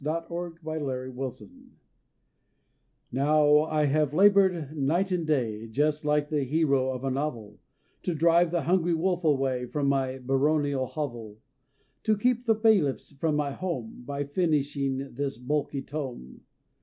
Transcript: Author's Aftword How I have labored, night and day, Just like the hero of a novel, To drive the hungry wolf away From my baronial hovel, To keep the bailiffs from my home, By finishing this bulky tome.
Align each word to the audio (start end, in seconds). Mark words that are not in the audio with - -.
Author's 0.03 0.55
Aftword 0.63 1.69
How 3.15 3.59
I 3.69 3.85
have 3.85 4.15
labored, 4.15 4.75
night 4.75 5.11
and 5.11 5.27
day, 5.27 5.67
Just 5.67 6.03
like 6.05 6.27
the 6.29 6.43
hero 6.43 6.89
of 6.89 7.03
a 7.03 7.11
novel, 7.11 7.59
To 8.01 8.15
drive 8.15 8.49
the 8.49 8.63
hungry 8.63 8.95
wolf 8.95 9.23
away 9.23 9.67
From 9.67 9.85
my 9.85 10.17
baronial 10.17 10.87
hovel, 10.87 11.37
To 12.01 12.17
keep 12.17 12.45
the 12.47 12.55
bailiffs 12.55 13.13
from 13.13 13.35
my 13.35 13.51
home, 13.51 14.01
By 14.03 14.23
finishing 14.23 15.13
this 15.13 15.37
bulky 15.37 15.83
tome. 15.83 16.41